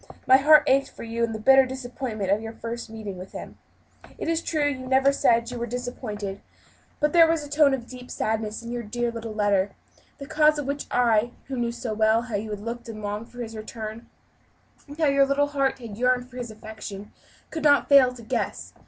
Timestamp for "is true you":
4.27-4.87